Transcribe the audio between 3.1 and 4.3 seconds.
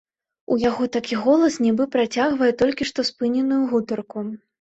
спыненую гутарку.